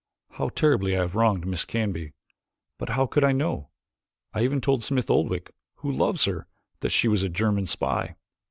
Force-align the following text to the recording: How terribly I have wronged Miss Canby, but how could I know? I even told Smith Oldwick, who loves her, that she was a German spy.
How 0.31 0.49
terribly 0.49 0.97
I 0.97 1.01
have 1.01 1.13
wronged 1.13 1.45
Miss 1.45 1.63
Canby, 1.63 2.13
but 2.79 2.89
how 2.89 3.05
could 3.05 3.23
I 3.23 3.33
know? 3.33 3.69
I 4.33 4.41
even 4.43 4.59
told 4.59 4.83
Smith 4.83 5.11
Oldwick, 5.11 5.53
who 5.75 5.91
loves 5.91 6.25
her, 6.25 6.47
that 6.79 6.89
she 6.89 7.07
was 7.07 7.21
a 7.21 7.29
German 7.29 7.67
spy. 7.67 8.15